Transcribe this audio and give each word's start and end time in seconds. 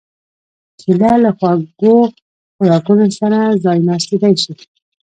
کېله 0.79 1.11
له 1.23 1.31
خوږو 1.37 1.95
خوراکونو 2.55 3.05
سره 3.19 3.39
ځایناستېدای 3.63 4.35
شي. 4.43 4.53